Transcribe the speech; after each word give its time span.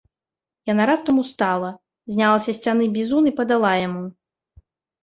Яна 0.71 0.87
раптам 0.91 1.15
устала, 1.25 1.69
зняла 2.17 2.39
са 2.47 2.51
сцяны 2.61 2.85
бізун 2.97 3.23
і 3.35 3.39
падала 3.43 3.71
яму. 3.87 4.05